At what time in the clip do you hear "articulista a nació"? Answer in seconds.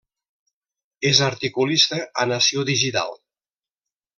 1.27-2.65